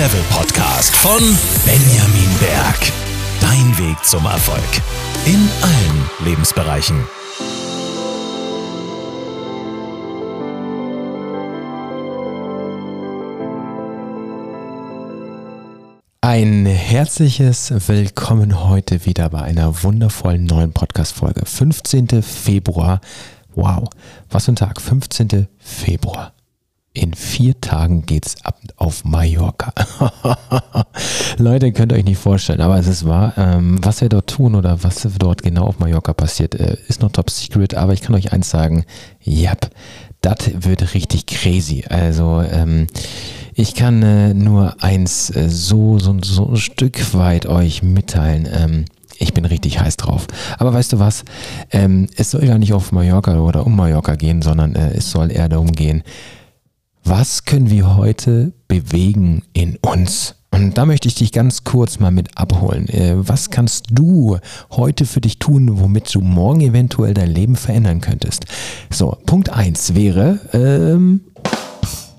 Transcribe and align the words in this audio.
Level 0.00 0.22
Podcast 0.30 0.96
von 0.96 1.20
Benjamin 1.66 2.38
Berg. 2.40 2.90
Dein 3.38 3.76
Weg 3.76 4.02
zum 4.02 4.24
Erfolg. 4.24 4.64
In 5.26 5.46
allen 5.60 6.10
Lebensbereichen. 6.24 7.04
Ein 16.22 16.64
herzliches 16.64 17.70
Willkommen 17.86 18.64
heute 18.70 19.04
wieder 19.04 19.28
bei 19.28 19.42
einer 19.42 19.82
wundervollen 19.82 20.46
neuen 20.46 20.72
Podcast-Folge. 20.72 21.44
15. 21.44 22.22
Februar. 22.22 23.02
Wow, 23.54 23.90
was 24.30 24.46
für 24.46 24.52
ein 24.52 24.56
Tag. 24.56 24.80
15. 24.80 25.46
Februar. 25.58 26.32
In 26.92 27.14
vier 27.14 27.60
Tagen 27.60 28.04
geht's 28.04 28.34
ab 28.44 28.58
auf 28.76 29.04
Mallorca. 29.04 29.72
Leute, 31.38 31.70
könnt 31.70 31.92
ihr 31.92 31.98
euch 31.98 32.04
nicht 32.04 32.18
vorstellen, 32.18 32.60
aber 32.60 32.80
es 32.80 32.88
ist 32.88 33.06
wahr. 33.06 33.32
Ähm, 33.36 33.78
was 33.80 34.00
wir 34.00 34.08
dort 34.08 34.28
tun 34.28 34.56
oder 34.56 34.82
was 34.82 35.06
dort 35.16 35.44
genau 35.44 35.66
auf 35.66 35.78
Mallorca 35.78 36.12
passiert, 36.12 36.56
äh, 36.56 36.78
ist 36.88 37.00
noch 37.00 37.12
top 37.12 37.30
secret, 37.30 37.76
aber 37.76 37.92
ich 37.92 38.00
kann 38.00 38.16
euch 38.16 38.32
eins 38.32 38.50
sagen, 38.50 38.84
yep, 39.24 39.70
das 40.20 40.50
wird 40.52 40.92
richtig 40.92 41.26
crazy. 41.26 41.84
Also, 41.88 42.42
ähm, 42.42 42.88
ich 43.54 43.76
kann 43.76 44.02
äh, 44.02 44.34
nur 44.34 44.82
eins 44.82 45.30
äh, 45.30 45.48
so, 45.48 46.00
so, 46.00 46.16
so 46.20 46.48
ein 46.48 46.56
Stück 46.56 47.14
weit 47.14 47.46
euch 47.46 47.84
mitteilen. 47.84 48.48
Ähm, 48.52 48.84
ich 49.16 49.32
bin 49.32 49.44
richtig 49.44 49.78
heiß 49.78 49.96
drauf. 49.96 50.26
Aber 50.58 50.72
weißt 50.72 50.94
du 50.94 50.98
was? 50.98 51.24
Ähm, 51.70 52.08
es 52.16 52.32
soll 52.32 52.46
gar 52.46 52.58
nicht 52.58 52.72
auf 52.72 52.90
Mallorca 52.90 53.38
oder 53.38 53.64
um 53.64 53.76
Mallorca 53.76 54.16
gehen, 54.16 54.42
sondern 54.42 54.74
äh, 54.74 54.94
es 54.96 55.12
soll 55.12 55.30
eher 55.30 55.48
darum 55.48 55.70
gehen, 55.70 56.02
was 57.04 57.44
können 57.44 57.70
wir 57.70 57.96
heute 57.96 58.52
bewegen 58.68 59.42
in 59.52 59.76
uns? 59.76 60.34
Und 60.52 60.76
da 60.76 60.84
möchte 60.84 61.08
ich 61.08 61.14
dich 61.14 61.32
ganz 61.32 61.64
kurz 61.64 62.00
mal 62.00 62.10
mit 62.10 62.36
abholen. 62.36 62.88
Äh, 62.88 63.14
was 63.16 63.50
kannst 63.50 63.86
du 63.90 64.38
heute 64.70 65.06
für 65.06 65.20
dich 65.20 65.38
tun, 65.38 65.80
womit 65.80 66.12
du 66.14 66.20
morgen 66.20 66.60
eventuell 66.60 67.14
dein 67.14 67.30
Leben 67.30 67.56
verändern 67.56 68.00
könntest? 68.00 68.46
So, 68.90 69.16
Punkt 69.26 69.50
1 69.50 69.94
wäre, 69.94 70.40
ähm, 70.52 71.20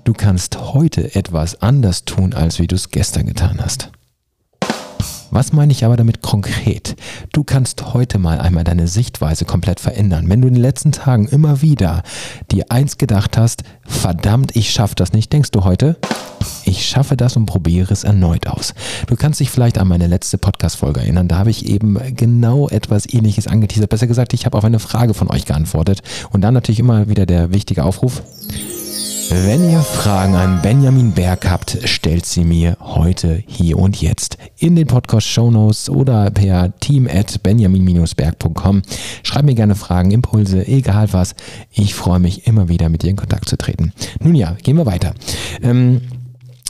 du 0.06 0.14
kannst 0.14 0.74
heute 0.74 1.14
etwas 1.16 1.62
anders 1.62 2.06
tun, 2.06 2.34
als 2.34 2.60
wie 2.60 2.68
du 2.68 2.76
es 2.76 2.90
gestern 2.90 3.26
getan 3.26 3.60
hast. 3.62 3.92
Was 5.32 5.54
meine 5.54 5.72
ich 5.72 5.86
aber 5.86 5.96
damit 5.96 6.22
konkret? 6.22 6.98
Du 7.32 7.46
kannst 7.46 7.94
heute 7.94 8.20
mal 8.20 8.42
einmal 8.42 8.66
deine 8.66 8.90
Sichtweise 8.90 9.46
komplett 9.46 9.80
verändern. 9.80 10.28
Wenn 10.28 10.42
du 10.42 10.50
in 10.50 10.56
den 10.56 10.62
letzten 10.62 10.92
Tagen 10.92 11.30
immer 11.30 11.62
wieder 11.62 12.04
dir 12.52 12.66
eins 12.68 12.98
gedacht 12.98 13.38
hast, 13.38 13.64
verdammt, 13.84 14.58
ich 14.58 14.72
schaffe 14.72 14.96
das 14.96 15.14
nicht, 15.14 15.32
denkst 15.32 15.52
du 15.52 15.64
heute, 15.64 15.96
ich 16.66 16.86
schaffe 16.86 17.16
das 17.16 17.38
und 17.38 17.46
probiere 17.46 17.94
es 17.94 18.04
erneut 18.04 18.48
aus. 18.48 18.74
Du 19.08 19.16
kannst 19.16 19.40
dich 19.40 19.50
vielleicht 19.50 19.78
an 19.78 19.88
meine 19.88 20.08
letzte 20.08 20.38
Podcast-Folge 20.38 21.00
erinnern. 21.00 21.30
Da 21.30 21.38
habe 21.38 21.50
ich 21.50 21.66
eben 21.66 21.98
genau 22.14 22.68
etwas 22.68 23.08
ähnliches 23.08 23.48
angeteasert. 23.48 23.90
Besser 23.90 24.08
gesagt, 24.08 24.34
ich 24.34 24.46
habe 24.46 24.58
auf 24.58 24.66
eine 24.66 24.80
Frage 24.80 25.14
von 25.14 25.30
euch 25.30 25.46
geantwortet. 25.46 26.02
Und 26.32 26.42
dann 26.42 26.54
natürlich 26.54 26.80
immer 26.80 27.08
wieder 27.08 27.26
der 27.26 27.54
wichtige 27.54 27.86
Aufruf. 27.86 28.22
Wenn 29.34 29.72
ihr 29.72 29.80
Fragen 29.80 30.36
an 30.36 30.62
Benjamin 30.62 31.14
Berg 31.14 31.50
habt, 31.50 31.78
stellt 31.86 32.26
sie 32.26 32.44
mir 32.44 32.76
heute, 32.82 33.42
hier 33.48 33.80
und 33.80 34.02
jetzt 34.02 34.38
in 34.58 34.76
den 34.76 34.88
Podcast 34.88 35.26
Show 35.26 35.50
Notes 35.50 35.90
oder 35.90 36.30
per 36.32 36.78
team 36.82 37.08
at 37.08 37.42
benjamin-berg.com. 37.42 38.82
Schreibt 39.24 39.46
mir 39.46 39.56
gerne 39.56 39.76
Fragen, 39.76 40.12
Impulse, 40.12 40.68
egal 40.68 41.14
was. 41.14 41.36
Ich 41.72 41.94
freue 41.94 42.20
mich 42.20 42.46
immer 42.46 42.68
wieder 42.68 42.90
mit 42.90 43.04
dir 43.04 43.12
in 43.12 43.16
Kontakt 43.16 43.48
zu 43.48 43.56
treten. 43.56 43.94
Nun 44.20 44.36
ja, 44.36 44.58
gehen 44.64 44.76
wir 44.76 44.86
weiter. 44.86 45.14
Ähm, 45.64 46.02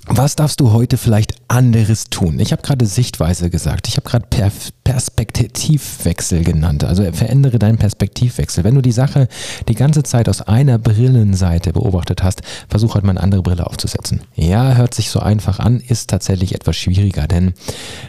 was 0.06 0.36
darfst 0.36 0.60
du 0.60 0.72
heute 0.72 0.98
vielleicht 0.98 1.41
anderes 1.52 2.06
tun? 2.10 2.40
Ich 2.40 2.52
habe 2.52 2.62
gerade 2.62 2.86
Sichtweise 2.86 3.50
gesagt. 3.50 3.88
Ich 3.88 3.98
habe 3.98 4.10
gerade 4.10 4.26
per 4.30 4.52
Perspektivwechsel 4.84 6.44
genannt. 6.44 6.84
Also 6.84 7.04
verändere 7.12 7.60
deinen 7.60 7.78
Perspektivwechsel. 7.78 8.64
Wenn 8.64 8.76
du 8.76 8.82
die 8.82 8.92
Sache 8.92 9.28
die 9.68 9.76
ganze 9.76 10.04
Zeit 10.04 10.28
aus 10.28 10.42
einer 10.42 10.80
Brillenseite 10.80 11.74
beobachtet 11.74 12.24
hast, 12.24 12.42
versuch 12.70 12.96
halt 12.96 13.04
mal 13.04 13.12
eine 13.12 13.22
andere 13.22 13.44
Brille 13.44 13.68
aufzusetzen. 13.68 14.22
Ja, 14.36 14.76
hört 14.76 14.94
sich 14.94 15.10
so 15.10 15.20
einfach 15.20 15.60
an, 15.60 15.80
ist 15.80 16.10
tatsächlich 16.10 16.56
etwas 16.56 16.78
schwieriger, 16.78 17.28
denn 17.28 17.54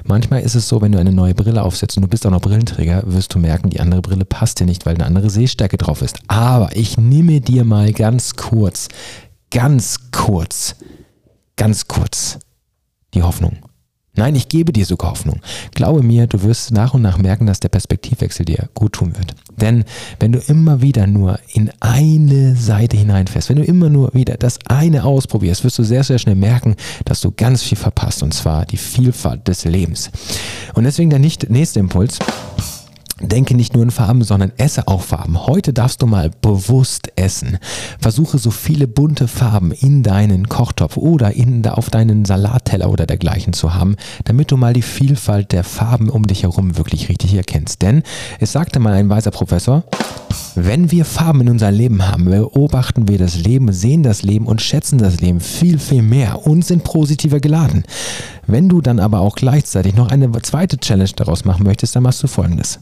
manchmal 0.04 0.40
ist 0.40 0.54
es 0.54 0.68
so, 0.68 0.80
wenn 0.80 0.92
du 0.92 0.98
eine 0.98 1.12
neue 1.12 1.34
Brille 1.34 1.62
aufsetzt 1.62 1.96
und 1.96 2.02
du 2.02 2.08
bist 2.08 2.26
auch 2.26 2.30
noch 2.30 2.40
Brillenträger, 2.40 3.02
wirst 3.06 3.34
du 3.34 3.38
merken, 3.38 3.70
die 3.70 3.80
andere 3.80 4.02
Brille 4.02 4.24
passt 4.24 4.60
dir 4.60 4.66
nicht, 4.66 4.86
weil 4.86 4.94
eine 4.94 5.06
andere 5.06 5.30
Sehstärke 5.30 5.76
drauf 5.76 6.02
ist. 6.02 6.18
Aber 6.28 6.74
ich 6.74 6.96
nehme 6.96 7.40
dir 7.40 7.64
mal 7.64 7.92
ganz 7.92 8.36
kurz, 8.36 8.88
ganz 9.50 9.98
kurz 10.10 10.76
ganz 11.56 11.86
kurz 11.86 12.38
die 13.14 13.22
Hoffnung. 13.22 13.58
Nein, 14.14 14.34
ich 14.34 14.48
gebe 14.48 14.74
dir 14.74 14.84
sogar 14.84 15.12
Hoffnung. 15.12 15.40
Glaube 15.74 16.02
mir, 16.02 16.26
du 16.26 16.42
wirst 16.42 16.70
nach 16.70 16.92
und 16.92 17.00
nach 17.00 17.16
merken, 17.16 17.46
dass 17.46 17.60
der 17.60 17.70
Perspektivwechsel 17.70 18.44
dir 18.44 18.68
gut 18.74 18.92
tun 18.92 19.16
wird. 19.16 19.34
Denn 19.56 19.84
wenn 20.20 20.32
du 20.32 20.38
immer 20.38 20.82
wieder 20.82 21.06
nur 21.06 21.38
in 21.54 21.70
eine 21.80 22.54
Seite 22.54 22.98
hineinfährst, 22.98 23.48
wenn 23.48 23.56
du 23.56 23.64
immer 23.64 23.88
nur 23.88 24.12
wieder 24.12 24.36
das 24.36 24.58
eine 24.66 25.04
ausprobierst, 25.04 25.64
wirst 25.64 25.78
du 25.78 25.82
sehr, 25.82 26.04
sehr 26.04 26.18
schnell 26.18 26.34
merken, 26.34 26.76
dass 27.06 27.22
du 27.22 27.30
ganz 27.30 27.62
viel 27.62 27.78
verpasst. 27.78 28.22
Und 28.22 28.34
zwar 28.34 28.66
die 28.66 28.76
Vielfalt 28.76 29.48
des 29.48 29.64
Lebens. 29.64 30.10
Und 30.74 30.84
deswegen 30.84 31.08
der 31.08 31.18
nächste 31.18 31.78
Impuls. 31.80 32.18
Denke 33.22 33.54
nicht 33.54 33.74
nur 33.74 33.84
in 33.84 33.92
Farben, 33.92 34.22
sondern 34.22 34.52
esse 34.56 34.88
auch 34.88 35.02
Farben. 35.02 35.46
Heute 35.46 35.72
darfst 35.72 36.02
du 36.02 36.06
mal 36.06 36.30
bewusst 36.42 37.12
essen. 37.14 37.58
Versuche 38.00 38.38
so 38.38 38.50
viele 38.50 38.88
bunte 38.88 39.28
Farben 39.28 39.70
in 39.70 40.02
deinen 40.02 40.48
Kochtopf 40.48 40.96
oder 40.96 41.32
in, 41.32 41.64
auf 41.66 41.88
deinen 41.88 42.24
Salatteller 42.24 42.90
oder 42.90 43.06
dergleichen 43.06 43.52
zu 43.52 43.74
haben, 43.74 43.96
damit 44.24 44.50
du 44.50 44.56
mal 44.56 44.72
die 44.72 44.82
Vielfalt 44.82 45.52
der 45.52 45.62
Farben 45.62 46.10
um 46.10 46.26
dich 46.26 46.42
herum 46.42 46.76
wirklich 46.76 47.08
richtig 47.08 47.34
erkennst. 47.34 47.80
Denn 47.82 48.02
es 48.40 48.52
sagte 48.52 48.80
mal 48.80 48.92
ein 48.92 49.08
weiser 49.08 49.30
Professor, 49.30 49.84
wenn 50.54 50.90
wir 50.90 51.04
Farben 51.04 51.42
in 51.42 51.50
unserem 51.50 51.74
Leben 51.74 52.08
haben, 52.08 52.24
beobachten 52.26 53.08
wir 53.08 53.18
das 53.18 53.36
Leben, 53.36 53.72
sehen 53.72 54.02
das 54.02 54.22
Leben 54.22 54.46
und 54.46 54.60
schätzen 54.60 54.98
das 54.98 55.20
Leben 55.20 55.40
viel, 55.40 55.78
viel 55.78 56.02
mehr 56.02 56.46
und 56.46 56.64
sind 56.64 56.84
positiver 56.84 57.40
geladen. 57.40 57.84
Wenn 58.46 58.68
du 58.68 58.80
dann 58.80 58.98
aber 58.98 59.20
auch 59.20 59.36
gleichzeitig 59.36 59.94
noch 59.94 60.10
eine 60.10 60.30
zweite 60.42 60.76
Challenge 60.78 61.12
daraus 61.16 61.44
machen 61.44 61.64
möchtest, 61.64 61.96
dann 61.96 62.02
machst 62.02 62.22
du 62.22 62.26
folgendes 62.26 62.80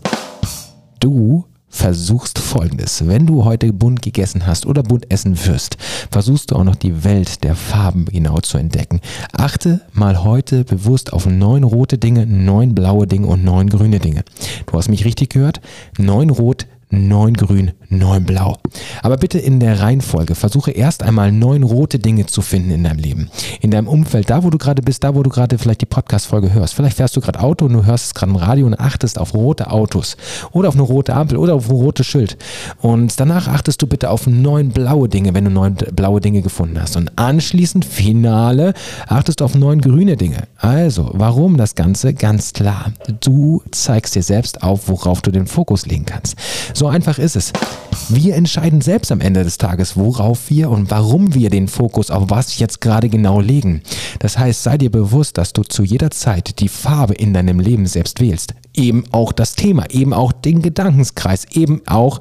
du 1.00 1.44
versuchst 1.70 2.38
folgendes. 2.38 3.06
Wenn 3.06 3.26
du 3.26 3.44
heute 3.44 3.72
bunt 3.72 4.02
gegessen 4.02 4.46
hast 4.46 4.66
oder 4.66 4.82
bunt 4.82 5.10
essen 5.10 5.46
wirst, 5.46 5.76
versuchst 6.10 6.50
du 6.50 6.56
auch 6.56 6.64
noch 6.64 6.74
die 6.74 7.04
Welt 7.04 7.44
der 7.44 7.54
Farben 7.54 8.06
genau 8.06 8.40
zu 8.40 8.58
entdecken. 8.58 9.00
Achte 9.32 9.80
mal 9.92 10.24
heute 10.24 10.64
bewusst 10.64 11.12
auf 11.12 11.26
neun 11.26 11.62
rote 11.62 11.96
Dinge, 11.96 12.26
neun 12.26 12.74
blaue 12.74 13.06
Dinge 13.06 13.28
und 13.28 13.44
neun 13.44 13.68
grüne 13.68 14.00
Dinge. 14.00 14.24
Du 14.66 14.76
hast 14.76 14.88
mich 14.88 15.04
richtig 15.04 15.30
gehört. 15.30 15.60
Neun 15.96 16.30
rot, 16.30 16.66
neun 16.90 17.34
grün, 17.34 17.70
neun 17.90 18.24
blau. 18.24 18.56
Aber 19.02 19.16
bitte 19.16 19.38
in 19.38 19.60
der 19.60 19.80
Reihenfolge. 19.80 20.34
Versuche 20.34 20.70
erst 20.70 21.02
einmal 21.02 21.32
neun 21.32 21.62
rote 21.62 21.98
Dinge 21.98 22.26
zu 22.26 22.40
finden 22.40 22.70
in 22.70 22.84
deinem 22.84 22.98
Leben. 22.98 23.30
In 23.60 23.70
deinem 23.70 23.88
Umfeld, 23.88 24.30
da 24.30 24.44
wo 24.44 24.50
du 24.50 24.58
gerade 24.58 24.82
bist, 24.82 25.04
da 25.04 25.14
wo 25.14 25.22
du 25.22 25.30
gerade 25.30 25.58
vielleicht 25.58 25.80
die 25.82 25.86
Podcast-Folge 25.86 26.52
hörst. 26.52 26.74
Vielleicht 26.74 26.96
fährst 26.96 27.16
du 27.16 27.20
gerade 27.20 27.40
Auto 27.40 27.66
und 27.66 27.72
du 27.72 27.84
hörst 27.84 28.06
es 28.06 28.14
gerade 28.14 28.30
im 28.30 28.36
Radio 28.36 28.66
und 28.66 28.78
achtest 28.78 29.18
auf 29.18 29.34
rote 29.34 29.70
Autos 29.70 30.16
oder 30.52 30.68
auf 30.68 30.74
eine 30.74 30.82
rote 30.82 31.14
Ampel 31.14 31.36
oder 31.36 31.54
auf 31.54 31.68
ein 31.68 31.76
rotes 31.76 32.06
Schild. 32.06 32.36
Und 32.80 33.18
danach 33.18 33.48
achtest 33.48 33.82
du 33.82 33.86
bitte 33.86 34.10
auf 34.10 34.26
neun 34.26 34.70
blaue 34.70 35.08
Dinge, 35.08 35.34
wenn 35.34 35.44
du 35.44 35.50
neun 35.50 35.74
blaue 35.74 36.20
Dinge 36.20 36.42
gefunden 36.42 36.80
hast. 36.80 36.96
Und 36.96 37.18
anschließend, 37.18 37.84
Finale, 37.84 38.74
achtest 39.08 39.40
du 39.40 39.44
auf 39.44 39.54
neun 39.54 39.80
grüne 39.80 40.16
Dinge. 40.16 40.44
Also, 40.58 41.10
warum 41.14 41.56
das 41.56 41.74
Ganze? 41.74 42.14
Ganz 42.14 42.52
klar. 42.52 42.92
Du 43.20 43.62
zeigst 43.70 44.14
dir 44.14 44.22
selbst 44.22 44.62
auf, 44.62 44.88
worauf 44.88 45.22
du 45.22 45.30
den 45.30 45.46
Fokus 45.46 45.86
legen 45.86 46.06
kannst. 46.06 46.36
So 46.74 46.88
einfach 46.88 47.18
ist 47.18 47.36
es. 47.36 47.52
Wir 48.08 48.34
entscheiden 48.34 48.80
selbst 48.80 49.12
am 49.12 49.20
Ende 49.20 49.44
des 49.44 49.56
Tages, 49.56 49.96
worauf 49.96 50.50
wir 50.50 50.70
und 50.70 50.90
warum 50.90 51.32
wir 51.34 51.48
den 51.48 51.68
Fokus 51.68 52.10
auf 52.10 52.28
was 52.28 52.58
jetzt 52.58 52.80
gerade 52.80 53.08
genau 53.08 53.40
legen. 53.40 53.82
Das 54.18 54.36
heißt, 54.36 54.64
sei 54.64 54.78
dir 54.78 54.90
bewusst, 54.90 55.38
dass 55.38 55.52
du 55.52 55.62
zu 55.62 55.84
jeder 55.84 56.10
Zeit 56.10 56.58
die 56.58 56.68
Farbe 56.68 57.14
in 57.14 57.32
deinem 57.32 57.60
Leben 57.60 57.86
selbst 57.86 58.20
wählst. 58.20 58.54
Eben 58.74 59.04
auch 59.12 59.32
das 59.32 59.54
Thema, 59.54 59.84
eben 59.90 60.12
auch 60.12 60.32
den 60.32 60.60
Gedankenskreis, 60.60 61.44
eben 61.52 61.82
auch 61.86 62.18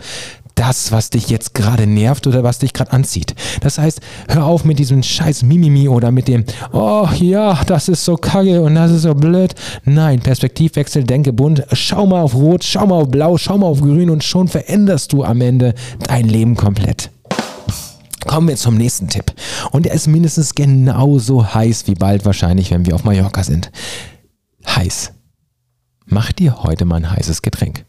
das, 0.59 0.91
was 0.91 1.09
dich 1.09 1.29
jetzt 1.29 1.53
gerade 1.53 1.87
nervt 1.87 2.27
oder 2.27 2.43
was 2.43 2.59
dich 2.59 2.73
gerade 2.73 2.91
anzieht. 2.91 3.33
Das 3.61 3.77
heißt, 3.77 4.01
hör 4.27 4.45
auf 4.45 4.65
mit 4.65 4.77
diesem 4.77 5.01
scheiß 5.01 5.43
Mimimi 5.43 5.87
oder 5.87 6.11
mit 6.11 6.27
dem, 6.27 6.43
oh 6.73 7.07
ja, 7.17 7.63
das 7.63 7.87
ist 7.87 8.03
so 8.03 8.17
kacke 8.17 8.61
und 8.61 8.75
das 8.75 8.91
ist 8.91 9.03
so 9.03 9.15
blöd. 9.15 9.55
Nein, 9.85 10.19
Perspektivwechsel, 10.19 11.05
denke 11.05 11.31
bunt, 11.31 11.63
schau 11.71 12.05
mal 12.05 12.21
auf 12.21 12.35
Rot, 12.35 12.65
schau 12.65 12.87
mal 12.87 12.95
auf 12.95 13.09
Blau, 13.09 13.37
schau 13.37 13.57
mal 13.57 13.67
auf 13.67 13.79
Grün 13.79 14.09
und 14.09 14.21
schon 14.23 14.49
veränderst 14.49 15.13
du 15.13 15.23
am 15.23 15.39
Ende 15.39 15.75
dein 16.07 16.27
Leben 16.27 16.55
komplett. 16.57 17.09
Kommen 18.27 18.49
wir 18.49 18.57
zum 18.57 18.75
nächsten 18.75 19.07
Tipp. 19.07 19.33
Und 19.71 19.85
der 19.85 19.93
ist 19.93 20.07
mindestens 20.07 20.55
genauso 20.55 21.53
heiß 21.53 21.87
wie 21.87 21.95
bald 21.95 22.25
wahrscheinlich, 22.25 22.69
wenn 22.71 22.85
wir 22.85 22.95
auf 22.95 23.05
Mallorca 23.05 23.45
sind. 23.45 23.71
Heiß. 24.67 25.13
Mach 26.05 26.33
dir 26.33 26.63
heute 26.63 26.83
mal 26.83 26.97
ein 26.97 27.11
heißes 27.11 27.41
Getränk. 27.41 27.85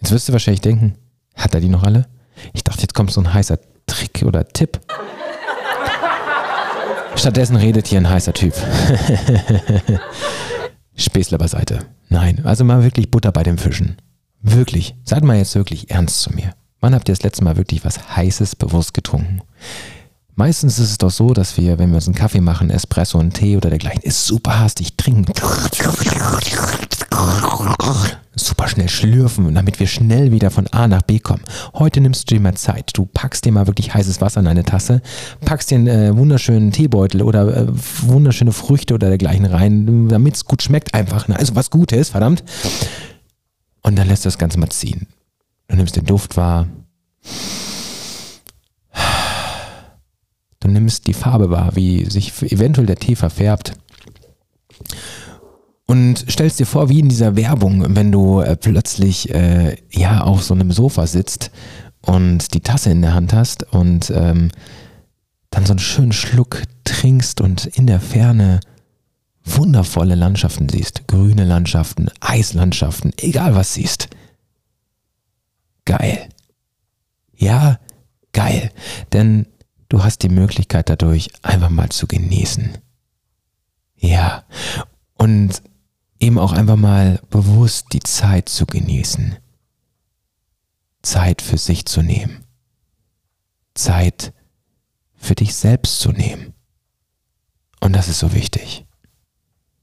Jetzt 0.00 0.12
wirst 0.12 0.28
du 0.28 0.32
wahrscheinlich 0.32 0.62
denken, 0.62 0.94
hat 1.40 1.54
er 1.54 1.60
die 1.60 1.68
noch 1.68 1.82
alle? 1.82 2.06
Ich 2.52 2.64
dachte, 2.64 2.82
jetzt 2.82 2.94
kommt 2.94 3.10
so 3.10 3.20
ein 3.20 3.32
heißer 3.32 3.58
Trick 3.86 4.22
oder 4.24 4.46
Tipp. 4.46 4.80
Stattdessen 7.16 7.56
redet 7.56 7.86
hier 7.86 7.98
ein 7.98 8.08
heißer 8.08 8.32
Typ. 8.32 8.54
Späßler 10.94 11.38
beiseite. 11.38 11.80
Nein, 12.08 12.42
also 12.44 12.64
mal 12.64 12.82
wirklich 12.82 13.10
Butter 13.10 13.32
bei 13.32 13.42
den 13.42 13.58
Fischen. 13.58 13.96
Wirklich. 14.42 14.94
Seid 15.04 15.24
mal 15.24 15.36
jetzt 15.36 15.54
wirklich 15.54 15.90
ernst 15.90 16.22
zu 16.22 16.32
mir. 16.32 16.52
Wann 16.80 16.94
habt 16.94 17.08
ihr 17.08 17.14
das 17.14 17.22
letzte 17.22 17.44
Mal 17.44 17.56
wirklich 17.56 17.84
was 17.84 18.16
Heißes 18.16 18.56
bewusst 18.56 18.94
getrunken? 18.94 19.42
Meistens 20.34 20.78
ist 20.78 20.90
es 20.90 20.98
doch 20.98 21.10
so, 21.10 21.34
dass 21.34 21.58
wir, 21.58 21.78
wenn 21.78 21.90
wir 21.90 21.96
uns 21.96 22.06
einen 22.06 22.14
Kaffee 22.14 22.40
machen, 22.40 22.70
Espresso, 22.70 23.18
einen 23.18 23.32
Tee 23.32 23.58
oder 23.58 23.68
dergleichen, 23.68 24.02
ist 24.02 24.24
super 24.24 24.58
hastig 24.58 24.96
trinken. 24.96 25.26
Super 28.40 28.68
schnell 28.68 28.88
schlürfen, 28.88 29.54
damit 29.54 29.80
wir 29.80 29.86
schnell 29.86 30.32
wieder 30.32 30.50
von 30.50 30.66
A 30.68 30.88
nach 30.88 31.02
B 31.02 31.18
kommen. 31.18 31.42
Heute 31.74 32.00
nimmst 32.00 32.30
du 32.30 32.34
dir 32.34 32.40
mal 32.40 32.54
Zeit. 32.54 32.90
Du 32.94 33.06
packst 33.06 33.44
dir 33.44 33.52
mal 33.52 33.66
wirklich 33.66 33.92
heißes 33.92 34.20
Wasser 34.20 34.40
in 34.40 34.46
eine 34.46 34.64
Tasse, 34.64 35.02
packst 35.44 35.70
dir 35.70 35.76
einen 35.76 35.86
äh, 35.86 36.16
wunderschönen 36.16 36.72
Teebeutel 36.72 37.22
oder 37.22 37.56
äh, 37.56 37.66
wunderschöne 37.68 38.52
Früchte 38.52 38.94
oder 38.94 39.08
dergleichen 39.08 39.44
rein, 39.44 40.08
damit 40.08 40.36
es 40.36 40.44
gut 40.46 40.62
schmeckt 40.62 40.94
einfach. 40.94 41.28
Also 41.28 41.54
was 41.54 41.70
Gutes, 41.70 42.10
verdammt. 42.10 42.42
Und 43.82 43.98
dann 43.98 44.08
lässt 44.08 44.24
du 44.24 44.28
das 44.28 44.38
Ganze 44.38 44.58
mal 44.58 44.70
ziehen. 44.70 45.06
Du 45.68 45.76
nimmst 45.76 45.96
den 45.96 46.06
Duft 46.06 46.36
wahr. 46.36 46.66
Du 50.60 50.68
nimmst 50.68 51.06
die 51.06 51.14
Farbe 51.14 51.50
wahr, 51.50 51.74
wie 51.74 52.04
sich 52.08 52.42
eventuell 52.42 52.86
der 52.86 52.96
Tee 52.96 53.16
verfärbt. 53.16 53.72
Und 55.90 56.24
stellst 56.30 56.60
dir 56.60 56.66
vor, 56.66 56.88
wie 56.88 57.00
in 57.00 57.08
dieser 57.08 57.34
Werbung, 57.34 57.96
wenn 57.96 58.12
du 58.12 58.42
äh, 58.42 58.54
plötzlich 58.54 59.34
äh, 59.34 59.76
ja 59.90 60.20
auf 60.20 60.40
so 60.44 60.54
einem 60.54 60.70
Sofa 60.70 61.08
sitzt 61.08 61.50
und 62.02 62.54
die 62.54 62.60
Tasse 62.60 62.92
in 62.92 63.02
der 63.02 63.12
Hand 63.12 63.32
hast 63.32 63.64
und 63.72 64.08
ähm, 64.14 64.52
dann 65.50 65.66
so 65.66 65.72
einen 65.72 65.80
schönen 65.80 66.12
Schluck 66.12 66.62
trinkst 66.84 67.40
und 67.40 67.66
in 67.66 67.88
der 67.88 67.98
Ferne 67.98 68.60
wundervolle 69.44 70.14
Landschaften 70.14 70.68
siehst. 70.68 71.08
Grüne 71.08 71.44
Landschaften, 71.44 72.08
Eislandschaften, 72.20 73.10
egal 73.16 73.56
was 73.56 73.74
siehst. 73.74 74.10
Geil. 75.86 76.28
Ja, 77.34 77.80
geil. 78.32 78.70
Denn 79.12 79.44
du 79.88 80.04
hast 80.04 80.22
die 80.22 80.28
Möglichkeit 80.28 80.88
dadurch 80.88 81.30
einfach 81.42 81.70
mal 81.70 81.88
zu 81.88 82.06
genießen. 82.06 82.78
Ja. 83.96 84.44
Und 85.14 85.60
eben 86.20 86.38
auch 86.38 86.52
einfach 86.52 86.76
mal 86.76 87.20
bewusst 87.30 87.86
die 87.92 88.00
Zeit 88.00 88.48
zu 88.48 88.66
genießen. 88.66 89.36
Zeit 91.02 91.40
für 91.42 91.58
sich 91.58 91.86
zu 91.86 92.02
nehmen. 92.02 92.44
Zeit 93.74 94.34
für 95.16 95.34
dich 95.34 95.54
selbst 95.54 95.98
zu 96.00 96.12
nehmen. 96.12 96.52
Und 97.80 97.94
das 97.94 98.08
ist 98.08 98.18
so 98.18 98.34
wichtig. 98.34 98.86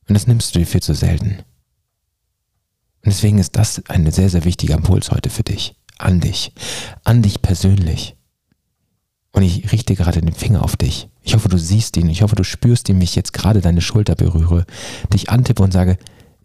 Und 0.07 0.13
das 0.13 0.27
nimmst 0.27 0.53
du 0.53 0.59
dir 0.59 0.67
viel 0.67 0.81
zu 0.81 0.93
selten. 0.93 1.39
Und 3.03 3.13
deswegen 3.13 3.39
ist 3.39 3.55
das 3.55 3.83
ein 3.87 4.09
sehr, 4.11 4.29
sehr 4.29 4.45
wichtiger 4.45 4.75
Impuls 4.75 5.11
heute 5.11 5.29
für 5.29 5.43
dich. 5.43 5.75
An 5.97 6.19
dich. 6.19 6.53
An 7.03 7.23
dich 7.23 7.41
persönlich. 7.41 8.15
Und 9.31 9.43
ich 9.43 9.71
richte 9.71 9.95
gerade 9.95 10.21
den 10.21 10.33
Finger 10.33 10.63
auf 10.63 10.75
dich. 10.75 11.09
Ich 11.21 11.35
hoffe, 11.35 11.49
du 11.49 11.57
siehst 11.57 11.97
ihn. 11.97 12.09
Ich 12.09 12.21
hoffe, 12.21 12.35
du 12.35 12.43
spürst 12.43 12.89
ihn, 12.89 12.97
mich 12.97 13.15
jetzt 13.15 13.33
gerade 13.33 13.61
deine 13.61 13.81
Schulter 13.81 14.15
berühre, 14.15 14.65
dich 15.13 15.29
antippe 15.29 15.63
und 15.63 15.71
sage, 15.71 15.97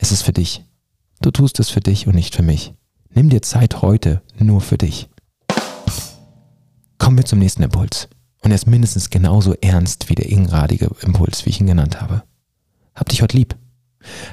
es 0.03 0.11
ist 0.11 0.23
für 0.23 0.33
dich. 0.33 0.65
Du 1.21 1.31
tust 1.31 1.61
es 1.61 1.71
für 1.71 1.81
dich 1.81 2.09
und 2.09 2.17
nicht 2.17 2.35
für 2.35 2.43
mich. 2.43 2.75
Nimm 3.15 3.29
dir 3.31 3.41
Zeit 3.41 3.83
heute 3.83 4.21
nur 4.37 4.61
für 4.61 4.77
dich. 4.77 5.09
Kommen 6.99 7.17
wir 7.17 7.25
zum 7.25 7.39
nächsten 7.39 7.63
Impuls. 7.63 8.09
Und 8.43 8.51
er 8.51 8.57
ist 8.57 8.67
mindestens 8.67 9.11
genauso 9.11 9.55
ernst 9.61 10.09
wie 10.09 10.17
der 10.17 10.29
ingradige 10.29 10.91
Impuls, 11.03 11.47
wie 11.47 11.51
ich 11.51 11.61
ihn 11.61 11.69
genannt 11.69 12.01
habe. 12.01 12.25
Hab 12.97 13.09
dich 13.09 13.23
heute 13.23 13.37
lieb. 13.37 13.57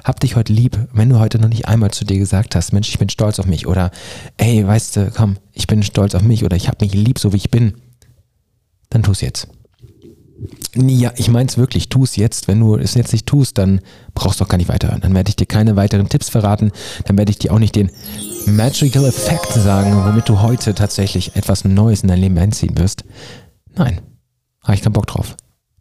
Hab 0.03 0.19
dich 0.19 0.35
heute 0.35 0.51
lieb, 0.51 0.87
wenn 0.91 1.09
du 1.09 1.19
heute 1.19 1.37
noch 1.37 1.49
nicht 1.49 1.67
einmal 1.67 1.91
zu 1.91 2.03
dir 2.03 2.17
gesagt 2.17 2.55
hast, 2.55 2.73
Mensch, 2.73 2.89
ich 2.89 2.97
bin 2.97 3.09
stolz 3.09 3.37
auf 3.37 3.45
mich 3.45 3.67
oder 3.67 3.91
hey, 4.39 4.65
weißt 4.65 4.95
du, 4.95 5.11
komm, 5.11 5.37
ich 5.53 5.67
bin 5.67 5.83
stolz 5.83 6.15
auf 6.15 6.23
mich 6.23 6.43
oder 6.43 6.55
ich 6.55 6.67
hab 6.67 6.81
mich 6.81 6.95
lieb, 6.95 7.19
so 7.19 7.31
wie 7.31 7.37
ich 7.37 7.51
bin. 7.51 7.75
Dann 8.89 9.03
tu 9.03 9.11
es 9.11 9.21
jetzt. 9.21 9.47
Ja, 10.75 11.11
ich 11.17 11.29
meine 11.29 11.49
es 11.49 11.57
wirklich, 11.57 11.89
tu 11.89 12.03
es 12.03 12.15
jetzt. 12.15 12.47
Wenn 12.47 12.59
du 12.59 12.75
es 12.75 12.93
jetzt 12.93 13.11
nicht 13.11 13.25
tust, 13.25 13.57
dann 13.57 13.81
brauchst 14.13 14.39
du 14.39 14.43
auch 14.43 14.47
gar 14.47 14.57
nicht 14.57 14.69
weiterhören. 14.69 15.01
Dann 15.01 15.13
werde 15.13 15.29
ich 15.29 15.35
dir 15.35 15.45
keine 15.45 15.75
weiteren 15.75 16.09
Tipps 16.09 16.29
verraten. 16.29 16.71
Dann 17.05 17.17
werde 17.17 17.31
ich 17.31 17.39
dir 17.39 17.53
auch 17.53 17.59
nicht 17.59 17.75
den 17.75 17.91
Magical 18.45 19.05
Effect 19.05 19.53
sagen, 19.53 20.05
womit 20.05 20.29
du 20.29 20.41
heute 20.41 20.73
tatsächlich 20.75 21.35
etwas 21.35 21.65
Neues 21.65 22.01
in 22.01 22.09
dein 22.09 22.19
Leben 22.19 22.37
einziehen 22.37 22.77
wirst. 22.77 23.03
Nein, 23.75 24.01
habe 24.63 24.75
ich 24.75 24.81
keinen 24.81 24.93
Bock 24.93 25.07
drauf. 25.07 25.35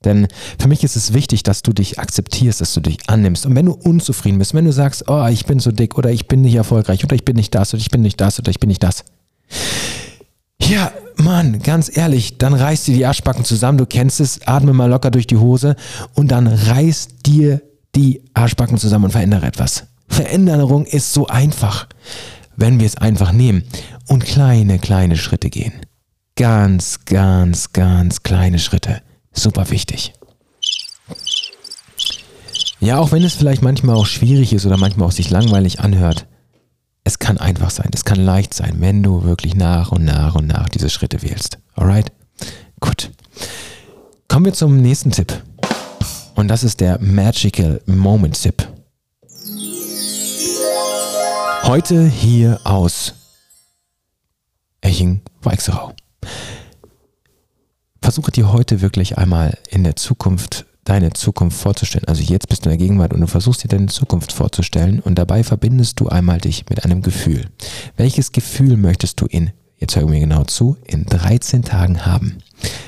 Denn 0.05 0.29
für 0.59 0.69
mich 0.69 0.85
ist 0.85 0.97
es 0.97 1.13
wichtig, 1.13 1.43
dass 1.43 1.63
du 1.63 1.73
dich 1.73 1.99
akzeptierst, 1.99 2.61
dass 2.61 2.73
du 2.73 2.81
dich 2.81 2.99
annimmst. 3.09 3.47
Und 3.47 3.57
wenn 3.57 3.67
du 3.67 3.73
unzufrieden 3.73 4.39
bist, 4.39 4.55
wenn 4.55 4.65
du 4.65 4.73
sagst, 4.73 5.05
oh, 5.09 5.27
ich 5.27 5.45
bin 5.47 5.59
so 5.59 5.73
dick 5.73 5.99
oder 5.99 6.11
ich 6.11 6.29
bin 6.29 6.41
nicht 6.41 6.55
erfolgreich 6.55 7.05
oder 7.05 7.15
ich 7.15 7.25
bin 7.25 7.37
nicht 7.37 7.55
das 7.55 7.75
oder 7.75 7.81
ich 7.81 7.91
bin 7.91 8.03
nicht 8.03 8.21
das 8.21 8.39
oder 8.39 8.51
ich 8.51 8.61
bin 8.61 8.69
nicht 8.69 8.83
das. 8.83 9.05
Ja, 10.63 10.93
Mann, 11.29 11.59
ganz 11.59 11.95
ehrlich, 11.95 12.39
dann 12.39 12.55
reißt 12.55 12.87
dir 12.87 12.95
die 12.95 13.05
Arschbacken 13.05 13.45
zusammen, 13.45 13.77
du 13.77 13.85
kennst 13.85 14.19
es, 14.19 14.41
atme 14.47 14.73
mal 14.73 14.89
locker 14.89 15.11
durch 15.11 15.27
die 15.27 15.37
Hose 15.37 15.77
und 16.15 16.29
dann 16.29 16.47
reißt 16.47 17.27
dir 17.27 17.61
die 17.95 18.23
Arschbacken 18.33 18.79
zusammen 18.79 19.05
und 19.05 19.11
verändere 19.11 19.45
etwas. 19.45 19.85
Veränderung 20.09 20.87
ist 20.87 21.13
so 21.13 21.27
einfach, 21.27 21.87
wenn 22.57 22.81
wir 22.81 22.87
es 22.87 22.97
einfach 22.97 23.33
nehmen 23.33 23.65
und 24.07 24.25
kleine, 24.25 24.79
kleine 24.79 25.19
Schritte 25.19 25.51
gehen. 25.51 25.75
Ganz, 26.35 27.05
ganz, 27.05 27.75
ganz 27.75 28.23
kleine 28.23 28.59
Schritte 28.59 29.03
super 29.35 29.69
wichtig. 29.69 30.15
Ja, 32.81 33.01
auch 33.01 33.13
wenn 33.13 33.23
es 33.23 33.35
vielleicht 33.35 33.61
manchmal 33.61 33.97
auch 33.97 34.07
schwierig 34.07 34.55
ist 34.55 34.65
oder 34.65 34.79
manchmal 34.79 35.07
auch 35.07 35.13
sich 35.13 35.29
langweilig 35.29 35.81
anhört, 35.81 36.27
kann 37.29 37.37
einfach 37.37 37.69
sein, 37.69 37.91
es 37.93 38.07
kann 38.07 38.25
leicht 38.25 38.55
sein, 38.55 38.77
wenn 38.79 39.03
du 39.03 39.23
wirklich 39.23 39.55
nach 39.55 39.93
und 39.93 40.03
nach 40.03 40.35
und 40.35 40.47
nach 40.47 40.67
diese 40.71 40.89
Schritte 40.89 41.21
wählst. 41.21 41.59
Alright? 41.75 42.11
Gut. 42.81 43.11
Kommen 44.29 44.47
wir 44.47 44.55
zum 44.55 44.81
nächsten 44.81 45.11
Tipp. 45.11 45.43
Und 46.37 46.49
das 46.49 46.65
ist 46.65 46.81
der 46.81 46.99
Magical 47.03 47.83
Moment 47.85 48.41
Tipp. 48.41 48.67
Heute 51.65 52.09
hier 52.09 52.61
aus 52.65 53.13
Eching-Weichserau 54.81 55.93
versuche 58.01 58.33
dir 58.33 58.51
heute 58.55 58.81
wirklich 58.81 59.19
einmal 59.19 59.59
in 59.69 59.85
der 59.85 59.97
Zukunft 59.97 60.65
deine 60.89 61.13
Zukunft 61.13 61.59
vorzustellen. 61.61 62.07
Also 62.09 62.23
jetzt 62.23 62.49
bist 62.49 62.65
du 62.65 62.71
in 62.71 62.79
der 62.79 62.87
Gegenwart 62.87 63.13
und 63.13 63.21
du 63.21 63.27
versuchst 63.27 63.63
dir 63.63 63.69
deine 63.69 63.87
Zukunft 63.87 64.33
vorzustellen 64.33 65.01
und 65.01 65.17
dabei 65.17 65.45
verbindest 65.45 66.01
du 66.01 66.09
einmal 66.09 66.39
dich 66.39 66.65
mit 66.71 66.85
einem 66.85 67.03
Gefühl. 67.03 67.47
Welches 67.97 68.33
Gefühl 68.33 68.77
möchtest 68.77 69.21
du 69.21 69.27
in, 69.27 69.51
jetzt 69.77 69.97
hör 69.97 70.07
mir 70.07 70.21
genau 70.21 70.45
zu, 70.45 70.77
in 70.85 71.05
13 71.05 71.63
Tagen 71.63 72.07
haben? 72.07 72.39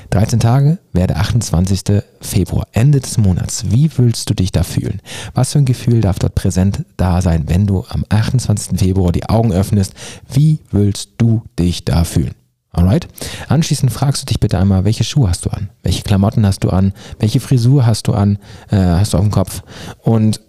13 0.09 0.39
Tage 0.39 0.79
wäre 0.93 1.07
der 1.07 1.19
28. 1.19 2.03
Februar, 2.19 2.67
Ende 2.73 2.99
des 2.99 3.17
Monats. 3.17 3.65
Wie 3.69 3.89
willst 3.95 4.29
du 4.29 4.33
dich 4.33 4.51
da 4.51 4.63
fühlen? 4.63 5.01
Was 5.33 5.53
für 5.53 5.59
ein 5.59 5.65
Gefühl 5.65 6.01
darf 6.01 6.19
dort 6.19 6.35
präsent 6.35 6.83
da 6.97 7.21
sein, 7.21 7.45
wenn 7.47 7.67
du 7.67 7.85
am 7.87 8.03
28. 8.09 8.79
Februar 8.79 9.11
die 9.11 9.29
Augen 9.29 9.53
öffnest? 9.53 9.93
Wie 10.27 10.59
willst 10.71 11.11
du 11.17 11.43
dich 11.57 11.85
da 11.85 12.03
fühlen? 12.03 12.33
Alright? 12.71 13.07
Anschließend 13.49 13.91
fragst 13.91 14.21
du 14.21 14.25
dich 14.25 14.39
bitte 14.39 14.57
einmal, 14.57 14.85
welche 14.85 15.03
Schuhe 15.03 15.29
hast 15.29 15.45
du 15.45 15.49
an? 15.49 15.69
Welche 15.83 16.03
Klamotten 16.03 16.45
hast 16.45 16.63
du 16.63 16.69
an? 16.69 16.93
Welche 17.19 17.39
Frisur 17.39 17.85
hast 17.85 18.07
du 18.07 18.13
an? 18.13 18.37
Äh, 18.69 18.77
hast 18.77 19.13
du 19.13 19.17
auf 19.17 19.23
dem 19.23 19.31
Kopf? 19.31 19.63
Und 19.99 20.39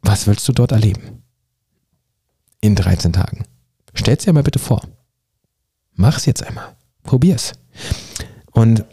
was 0.00 0.26
willst 0.26 0.48
du 0.48 0.52
dort 0.52 0.72
erleben? 0.72 1.22
In 2.60 2.74
13 2.74 3.12
Tagen. 3.12 3.44
Stell's 3.94 4.24
dir 4.24 4.32
mal 4.32 4.42
bitte 4.42 4.58
vor. 4.58 4.82
Mach's 5.94 6.26
jetzt 6.26 6.42
einmal. 6.42 6.74
Probier's. 7.02 7.52
Und 8.52 8.84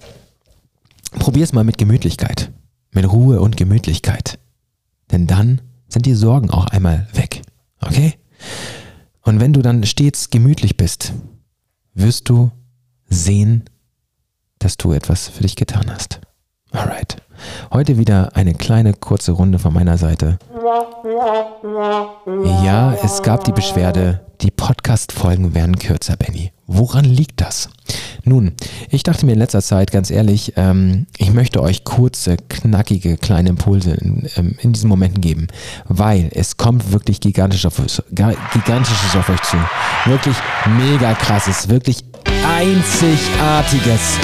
probier's 1.12 1.54
mal 1.54 1.64
mit 1.64 1.78
Gemütlichkeit. 1.78 2.52
Mit 2.92 3.10
Ruhe 3.10 3.40
und 3.40 3.56
Gemütlichkeit. 3.56 4.40
Denn 5.12 5.28
dann 5.28 5.62
sind 5.88 6.06
die 6.06 6.14
Sorgen 6.14 6.50
auch 6.50 6.66
einmal 6.68 7.08
weg. 7.14 7.42
Okay? 7.80 8.16
Und 9.22 9.40
wenn 9.40 9.54
du 9.54 9.62
dann 9.62 9.84
stets 9.84 10.30
gemütlich 10.30 10.76
bist, 10.76 11.14
wirst 12.00 12.30
du 12.30 12.52
sehen, 13.10 13.66
dass 14.60 14.78
du 14.78 14.94
etwas 14.94 15.28
für 15.28 15.44
dich 15.44 15.56
getan 15.56 15.92
hast. 15.92 16.20
Alright. 16.72 17.18
Heute 17.72 17.98
wieder 17.98 18.36
eine 18.36 18.54
kleine 18.54 18.94
kurze 18.94 19.32
Runde 19.32 19.60
von 19.60 19.74
meiner 19.74 19.98
Seite. 19.98 20.38
Ja, 22.64 22.94
es 23.04 23.24
gab 23.24 23.44
die 23.46 23.52
Beschwerde, 23.52 24.22
die 24.42 24.52
Podcast-Folgen 24.52 25.56
werden 25.56 25.78
kürzer, 25.78 26.18
Benny. 26.18 26.52
Woran 26.72 27.04
liegt 27.04 27.42
das? 27.42 27.68
Nun, 28.26 28.52
ich 28.92 29.02
dachte 29.02 29.26
mir 29.26 29.32
in 29.32 29.40
letzter 29.40 29.64
Zeit, 29.64 29.92
ganz 29.92 30.12
ehrlich, 30.12 30.54
ähm, 30.56 31.08
ich 31.18 31.34
möchte 31.34 31.64
euch 31.64 31.84
kurze, 31.84 32.38
knackige, 32.48 33.18
kleine 33.18 33.50
Impulse 33.50 33.94
in, 33.96 34.30
ähm, 34.36 34.56
in, 34.62 34.72
diesen 34.72 34.88
Momenten 34.88 35.20
geben, 35.20 35.48
weil 35.88 36.30
es 36.32 36.58
kommt 36.58 36.92
wirklich 36.92 37.22
gigantisch 37.22 37.66
auf, 37.66 37.82
gigantisches 38.12 39.16
auf 39.16 39.30
euch 39.30 39.42
zu. 39.42 39.58
Wirklich 40.06 40.36
mega 40.78 41.16
krasses, 41.16 41.70
wirklich 41.70 42.04
einzigartiges. 42.48 44.20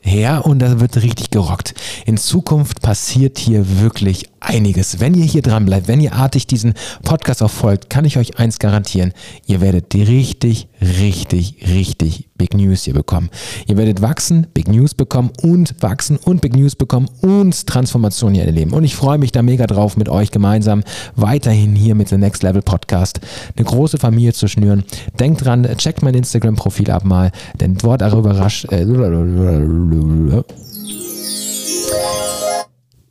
her 0.00 0.44
und 0.44 0.58
da 0.58 0.78
wird 0.78 0.96
richtig 1.02 1.30
gerockt. 1.30 1.72
In 2.04 2.18
Zukunft 2.18 2.82
passiert 2.82 3.38
hier 3.38 3.80
wirklich 3.80 4.31
einiges. 4.44 5.00
Wenn 5.00 5.14
ihr 5.14 5.24
hier 5.24 5.42
dran 5.42 5.64
bleibt, 5.64 5.88
wenn 5.88 6.00
ihr 6.00 6.14
artig 6.14 6.46
diesen 6.46 6.74
Podcast 7.02 7.42
auch 7.42 7.50
folgt, 7.50 7.90
kann 7.90 8.04
ich 8.04 8.18
euch 8.18 8.38
eins 8.38 8.58
garantieren. 8.58 9.12
Ihr 9.46 9.60
werdet 9.60 9.94
richtig, 9.94 10.68
richtig, 10.80 11.56
richtig 11.68 12.28
Big 12.36 12.54
News 12.54 12.82
hier 12.82 12.94
bekommen. 12.94 13.30
Ihr 13.68 13.76
werdet 13.76 14.02
wachsen, 14.02 14.48
Big 14.52 14.68
News 14.68 14.94
bekommen 14.94 15.30
und 15.42 15.80
wachsen 15.80 16.16
und 16.16 16.40
Big 16.40 16.56
News 16.56 16.74
bekommen 16.74 17.08
und 17.20 17.66
Transformation 17.66 18.34
hier 18.34 18.44
erleben. 18.44 18.72
Und 18.72 18.82
ich 18.84 18.96
freue 18.96 19.18
mich 19.18 19.30
da 19.30 19.42
mega 19.42 19.66
drauf, 19.66 19.96
mit 19.96 20.08
euch 20.08 20.32
gemeinsam 20.32 20.82
weiterhin 21.14 21.76
hier 21.76 21.94
mit 21.94 22.08
The 22.08 22.16
Next 22.16 22.42
Level 22.42 22.62
Podcast 22.62 23.20
eine 23.56 23.64
große 23.64 23.98
Familie 23.98 24.32
zu 24.32 24.48
schnüren. 24.48 24.84
Denkt 25.20 25.44
dran, 25.44 25.68
checkt 25.76 26.02
mein 26.02 26.14
Instagram-Profil 26.14 26.90
ab 26.90 27.04
mal, 27.04 27.30
denn 27.60 27.76
dort 27.76 28.00
darüber 28.00 28.36
rasch. 28.36 28.64
Äh, 28.66 28.82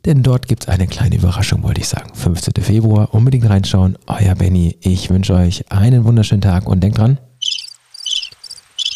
denn 0.04 0.22
dort 0.22 0.48
gibt 0.48 0.64
es 0.64 0.68
eine 0.68 0.86
kleine 0.86 1.16
Überraschung, 1.16 1.62
wollte 1.62 1.80
ich 1.80 1.88
sagen. 1.88 2.14
15. 2.14 2.62
Februar, 2.62 3.14
unbedingt 3.14 3.48
reinschauen. 3.48 3.96
Euer 4.06 4.34
Benny, 4.34 4.76
ich 4.80 5.10
wünsche 5.10 5.34
euch 5.34 5.70
einen 5.70 6.04
wunderschönen 6.04 6.42
Tag 6.42 6.66
und 6.66 6.80
denkt 6.80 6.98
dran, 6.98 7.18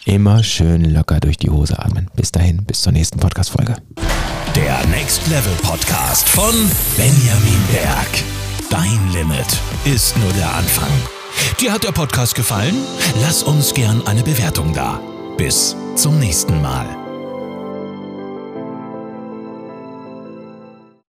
immer 0.05 0.43
schön 0.43 0.85
locker 0.85 1.21
durch 1.21 1.37
die 1.37 1.51
Hose 1.51 1.79
atmen. 1.79 2.11
Bis 2.15 2.33
dahin, 2.33 2.65
bis 2.65 2.83
zur 2.83 2.93
nächsten 2.93 3.19
Podcast-Folge. 3.19 3.77
Der 4.55 4.87
Next 4.87 5.27
Level 5.29 5.53
Podcast 5.63 6.29
von 6.29 6.55
Benjamin 6.97 7.61
Berg. 7.73 8.09
Dein 8.71 9.13
Limit 9.13 9.47
ist 9.85 10.17
nur 10.19 10.33
der 10.33 10.53
Anfang. 10.55 10.91
Dir 11.61 11.73
hat 11.73 11.85
der 11.85 11.93
Podcast 11.93 12.35
gefallen? 12.35 12.75
Lass 13.21 13.43
uns 13.43 13.75
gern 13.75 14.07
eine 14.07 14.23
Bewertung 14.23 14.73
da. 14.73 15.01
Bis 15.37 15.77
zum 15.97 16.19
nächsten 16.19 16.63
Mal. 16.63 17.06